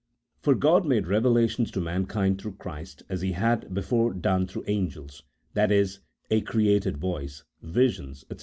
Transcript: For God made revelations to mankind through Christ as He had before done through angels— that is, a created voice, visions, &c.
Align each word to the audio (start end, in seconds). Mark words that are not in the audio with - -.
For 0.41 0.55
God 0.55 0.83
made 0.83 1.05
revelations 1.05 1.69
to 1.73 1.79
mankind 1.79 2.41
through 2.41 2.53
Christ 2.55 3.03
as 3.07 3.21
He 3.21 3.33
had 3.33 3.71
before 3.71 4.15
done 4.15 4.47
through 4.47 4.63
angels— 4.65 5.21
that 5.53 5.71
is, 5.71 5.99
a 6.31 6.41
created 6.41 6.97
voice, 6.97 7.43
visions, 7.61 8.25
&c. 8.31 8.37